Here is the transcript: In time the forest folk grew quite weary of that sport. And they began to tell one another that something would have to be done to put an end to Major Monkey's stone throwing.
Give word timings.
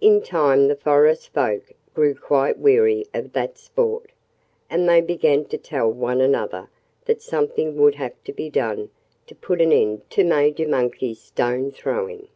In 0.00 0.22
time 0.22 0.68
the 0.68 0.76
forest 0.76 1.32
folk 1.34 1.72
grew 1.96 2.14
quite 2.14 2.60
weary 2.60 3.06
of 3.12 3.32
that 3.32 3.58
sport. 3.58 4.12
And 4.70 4.88
they 4.88 5.00
began 5.00 5.46
to 5.46 5.58
tell 5.58 5.90
one 5.90 6.20
another 6.20 6.70
that 7.06 7.20
something 7.22 7.76
would 7.78 7.96
have 7.96 8.14
to 8.22 8.32
be 8.32 8.48
done 8.48 8.90
to 9.26 9.34
put 9.34 9.60
an 9.60 9.72
end 9.72 10.08
to 10.10 10.22
Major 10.22 10.68
Monkey's 10.68 11.18
stone 11.20 11.72
throwing. 11.72 12.28